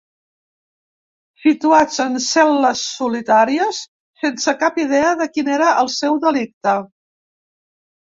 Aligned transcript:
Situats 1.43 1.99
en 2.05 2.17
cel·les 2.29 2.81
solitàries, 2.95 3.83
sense 4.25 4.57
cap 4.65 4.83
idea 4.89 5.15
de 5.23 5.31
quin 5.37 5.55
era 5.61 5.73
el 5.87 5.95
seu 6.01 6.23
delicte. 6.29 6.79